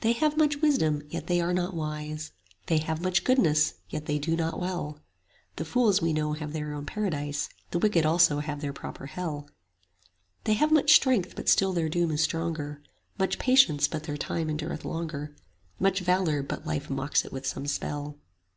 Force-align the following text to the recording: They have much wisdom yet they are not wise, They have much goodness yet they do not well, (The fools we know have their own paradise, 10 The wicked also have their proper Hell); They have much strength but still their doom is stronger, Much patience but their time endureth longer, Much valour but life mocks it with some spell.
They 0.00 0.10
have 0.14 0.36
much 0.36 0.56
wisdom 0.56 1.04
yet 1.08 1.28
they 1.28 1.40
are 1.40 1.52
not 1.54 1.72
wise, 1.72 2.32
They 2.66 2.78
have 2.78 3.00
much 3.00 3.22
goodness 3.22 3.74
yet 3.88 4.06
they 4.06 4.18
do 4.18 4.34
not 4.34 4.58
well, 4.58 4.98
(The 5.54 5.64
fools 5.64 6.02
we 6.02 6.12
know 6.12 6.32
have 6.32 6.52
their 6.52 6.74
own 6.74 6.84
paradise, 6.84 7.46
10 7.46 7.54
The 7.70 7.78
wicked 7.78 8.04
also 8.04 8.40
have 8.40 8.60
their 8.60 8.72
proper 8.72 9.06
Hell); 9.06 9.48
They 10.42 10.54
have 10.54 10.72
much 10.72 10.94
strength 10.96 11.36
but 11.36 11.48
still 11.48 11.72
their 11.72 11.88
doom 11.88 12.10
is 12.10 12.22
stronger, 12.22 12.82
Much 13.20 13.38
patience 13.38 13.86
but 13.86 14.02
their 14.02 14.16
time 14.16 14.50
endureth 14.50 14.84
longer, 14.84 15.36
Much 15.78 16.00
valour 16.00 16.42
but 16.42 16.66
life 16.66 16.90
mocks 16.90 17.24
it 17.24 17.30
with 17.32 17.46
some 17.46 17.68
spell. 17.68 18.16